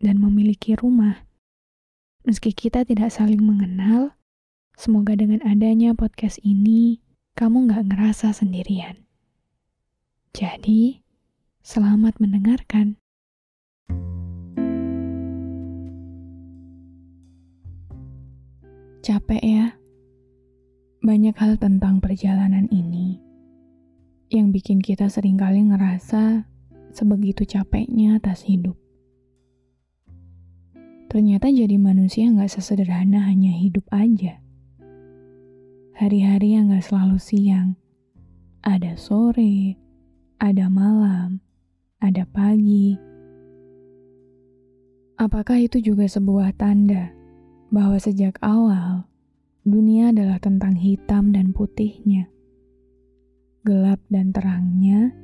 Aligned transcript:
dan 0.00 0.22
memiliki 0.22 0.74
rumah. 0.78 1.26
Meski 2.24 2.56
kita 2.56 2.88
tidak 2.88 3.12
saling 3.12 3.44
mengenal, 3.44 4.16
semoga 4.74 5.12
dengan 5.12 5.44
adanya 5.44 5.92
podcast 5.92 6.40
ini, 6.40 7.04
kamu 7.36 7.68
nggak 7.68 7.92
ngerasa 7.92 8.32
sendirian. 8.32 9.04
Jadi, 10.34 11.04
selamat 11.60 12.18
mendengarkan. 12.18 12.96
Capek 19.04 19.42
ya? 19.44 19.66
Banyak 21.04 21.36
hal 21.36 21.60
tentang 21.60 22.00
perjalanan 22.00 22.64
ini 22.72 23.20
yang 24.32 24.50
bikin 24.50 24.80
kita 24.80 25.06
sering 25.12 25.36
kali 25.36 25.60
ngerasa 25.60 26.48
sebegitu 26.90 27.44
capeknya 27.44 28.16
atas 28.16 28.48
hidup. 28.48 28.83
Ternyata 31.14 31.46
jadi 31.46 31.78
manusia 31.78 32.26
nggak 32.26 32.58
sesederhana 32.58 33.22
hanya 33.30 33.54
hidup 33.54 33.86
aja. 33.94 34.42
Hari-hari 35.94 36.58
yang 36.58 36.74
nggak 36.74 36.90
selalu 36.90 37.22
siang. 37.22 37.78
Ada 38.66 38.98
sore, 38.98 39.78
ada 40.42 40.66
malam, 40.66 41.38
ada 42.02 42.26
pagi. 42.26 42.98
Apakah 45.14 45.62
itu 45.62 45.78
juga 45.78 46.10
sebuah 46.10 46.50
tanda 46.58 47.14
bahwa 47.70 47.94
sejak 48.02 48.34
awal 48.42 49.06
dunia 49.62 50.10
adalah 50.10 50.42
tentang 50.42 50.74
hitam 50.74 51.30
dan 51.30 51.54
putihnya, 51.54 52.26
gelap 53.62 54.02
dan 54.10 54.34
terangnya, 54.34 55.14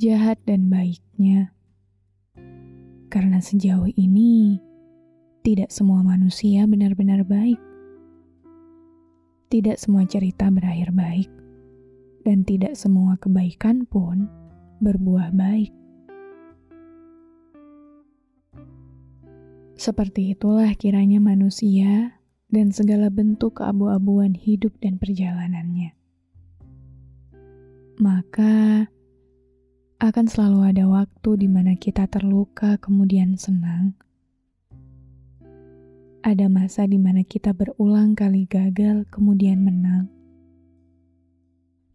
jahat 0.00 0.40
dan 0.48 0.72
baiknya? 0.72 1.52
Karena 3.12 3.44
sejauh 3.44 3.92
ini, 3.92 4.71
tidak 5.42 5.74
semua 5.74 6.06
manusia 6.06 6.70
benar-benar 6.70 7.26
baik. 7.26 7.58
Tidak 9.50 9.74
semua 9.74 10.06
cerita 10.06 10.46
berakhir 10.48 10.94
baik, 10.94 11.28
dan 12.22 12.46
tidak 12.46 12.78
semua 12.78 13.18
kebaikan 13.18 13.82
pun 13.84 14.30
berbuah 14.78 15.34
baik. 15.34 15.74
Seperti 19.74 20.30
itulah 20.30 20.70
kiranya 20.78 21.18
manusia 21.18 22.22
dan 22.46 22.70
segala 22.70 23.10
bentuk 23.10 23.58
keabu-abuan 23.58 24.38
hidup 24.38 24.78
dan 24.78 25.02
perjalanannya. 25.02 25.90
Maka 27.98 28.86
akan 29.98 30.26
selalu 30.30 30.70
ada 30.70 30.84
waktu 30.86 31.30
di 31.34 31.50
mana 31.50 31.74
kita 31.74 32.06
terluka, 32.06 32.78
kemudian 32.78 33.34
senang 33.34 33.98
ada 36.22 36.46
masa 36.46 36.86
di 36.86 37.02
mana 37.02 37.26
kita 37.26 37.50
berulang 37.50 38.14
kali 38.14 38.46
gagal, 38.46 39.02
kemudian 39.10 39.58
menang. 39.66 40.06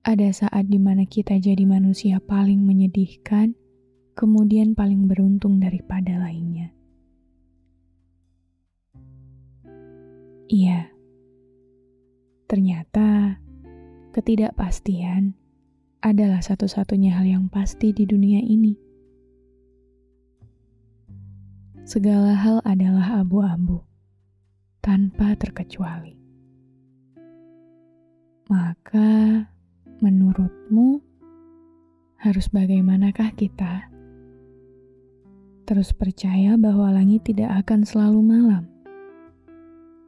Ada 0.03 0.47
saat 0.47 0.67
di 0.67 0.75
mana 0.75 1.07
kita 1.07 1.39
jadi 1.39 1.63
manusia 1.63 2.19
paling 2.19 2.59
menyedihkan, 2.59 3.55
kemudian 4.19 4.75
paling 4.75 5.07
beruntung 5.07 5.63
daripada 5.63 6.19
lainnya. 6.19 6.75
Iya, 10.51 10.91
ternyata 12.51 13.39
ketidakpastian 14.11 15.39
adalah 16.03 16.44
satu-satunya 16.44 17.15
hal 17.15 17.27
yang 17.27 17.45
pasti 17.47 17.95
di 17.95 18.03
dunia 18.03 18.44
ini. 18.44 18.75
Segala 21.88 22.35
hal 22.35 22.59
adalah 22.67 23.23
abu-abu 23.23 23.88
tanpa 24.87 25.35
terkecuali. 25.35 26.15
Maka, 28.47 29.43
menurutmu, 29.99 31.03
harus 32.23 32.47
bagaimanakah 32.47 33.35
kita? 33.35 33.91
Terus 35.67 35.91
percaya 35.91 36.55
bahwa 36.55 36.95
langit 36.95 37.27
tidak 37.27 37.67
akan 37.67 37.83
selalu 37.83 38.23
malam. 38.23 38.63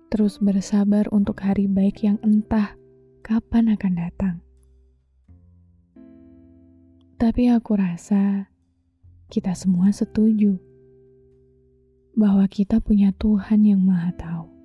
Terus 0.07 0.39
bersabar 0.39 1.11
untuk 1.11 1.43
hari 1.43 1.67
baik 1.67 2.07
yang 2.07 2.15
entah 2.23 2.79
kapan 3.19 3.75
akan 3.75 3.93
datang. 3.99 4.35
Tapi 7.19 7.51
aku 7.51 7.75
rasa 7.75 8.47
kita 9.27 9.51
semua 9.59 9.91
setuju 9.91 10.55
bahwa 12.15 12.47
kita 12.47 12.79
punya 12.79 13.11
Tuhan 13.19 13.67
yang 13.67 13.83
Maha 13.83 14.15
Tahu 14.15 14.58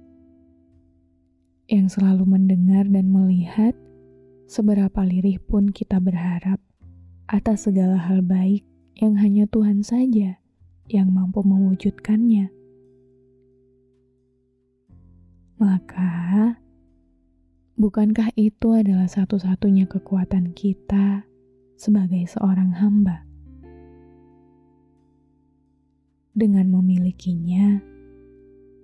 yang 1.75 1.91
selalu 1.91 2.39
mendengar 2.39 2.87
dan 2.87 3.11
melihat 3.11 3.75
seberapa 4.47 5.03
lirih 5.03 5.43
pun 5.43 5.75
kita 5.75 5.99
berharap 5.99 6.63
atas 7.27 7.67
segala 7.67 7.99
hal 7.99 8.23
baik 8.23 8.63
yang 8.95 9.19
hanya 9.19 9.51
Tuhan 9.51 9.83
saja 9.83 10.39
yang 10.87 11.11
mampu 11.11 11.43
mewujudkannya. 11.43 12.55
Maka, 15.59 16.55
bukankah 17.75 18.31
itu 18.39 18.71
adalah 18.71 19.11
satu-satunya 19.11 19.91
kekuatan 19.91 20.55
kita 20.55 21.27
sebagai 21.75 22.23
seorang 22.31 22.71
hamba? 22.71 23.27
Dengan 26.35 26.71
memilikinya, 26.71 27.94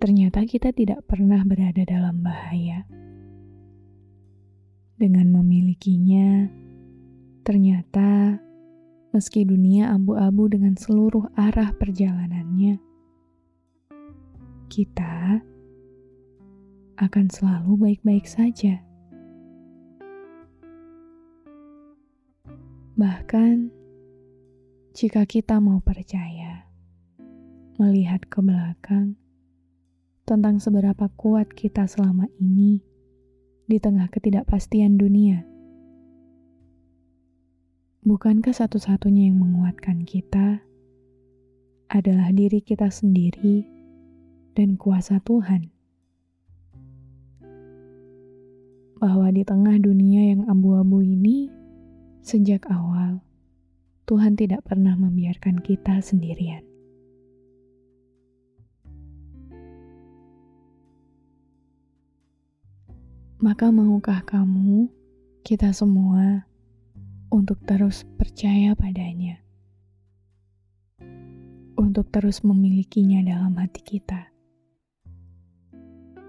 ternyata 0.01 0.49
kita 0.49 0.73
tidak 0.73 1.05
pernah 1.05 1.45
berada 1.45 1.85
dalam 1.85 2.25
bahaya. 2.25 2.89
Dengan 4.97 5.29
memilikinya, 5.29 6.49
ternyata 7.45 8.41
meski 9.13 9.45
dunia 9.45 9.93
abu-abu 9.93 10.49
dengan 10.49 10.73
seluruh 10.81 11.29
arah 11.37 11.77
perjalanannya, 11.77 12.81
kita 14.73 15.45
akan 16.97 17.27
selalu 17.29 17.73
baik-baik 17.77 18.25
saja. 18.25 18.81
Bahkan 22.97 23.73
jika 24.97 25.29
kita 25.29 25.61
mau 25.61 25.81
percaya, 25.81 26.69
melihat 27.81 28.25
ke 28.29 28.41
belakang, 28.45 29.17
tentang 30.31 30.63
seberapa 30.63 31.11
kuat 31.19 31.51
kita 31.51 31.91
selama 31.91 32.31
ini 32.39 32.79
di 33.67 33.83
tengah 33.83 34.07
ketidakpastian 34.15 34.95
dunia. 34.95 35.43
Bukankah 38.07 38.55
satu-satunya 38.55 39.27
yang 39.27 39.43
menguatkan 39.43 40.07
kita 40.07 40.63
adalah 41.91 42.31
diri 42.31 42.63
kita 42.63 42.95
sendiri 42.95 43.67
dan 44.55 44.79
kuasa 44.79 45.19
Tuhan? 45.19 45.75
Bahwa 49.03 49.35
di 49.35 49.43
tengah 49.43 49.83
dunia 49.83 50.31
yang 50.31 50.47
abu-abu 50.47 51.03
ini, 51.03 51.51
sejak 52.23 52.71
awal 52.71 53.19
Tuhan 54.07 54.39
tidak 54.39 54.63
pernah 54.63 54.95
membiarkan 54.95 55.59
kita 55.59 55.99
sendirian. 55.99 56.70
Maka 63.41 63.73
maukah 63.73 64.21
kamu, 64.29 64.93
kita 65.41 65.73
semua, 65.73 66.45
untuk 67.33 67.57
terus 67.65 68.05
percaya 68.21 68.77
padanya? 68.77 69.41
Untuk 71.73 72.13
terus 72.13 72.45
memilikinya 72.45 73.25
dalam 73.25 73.57
hati 73.57 73.81
kita? 73.81 74.29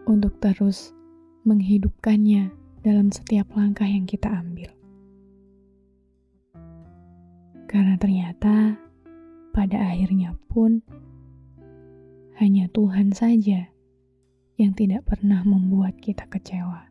Untuk 0.08 0.40
terus 0.40 0.96
menghidupkannya 1.44 2.48
dalam 2.80 3.12
setiap 3.12 3.60
langkah 3.60 3.92
yang 3.92 4.08
kita 4.08 4.32
ambil? 4.32 4.72
Karena 7.68 8.00
ternyata 8.00 8.80
pada 9.52 9.84
akhirnya 9.84 10.32
pun 10.48 10.80
hanya 12.40 12.72
Tuhan 12.72 13.12
saja 13.12 13.68
yang 14.56 14.72
tidak 14.80 15.04
pernah 15.12 15.44
membuat 15.44 16.00
kita 16.00 16.24
kecewa. 16.32 16.91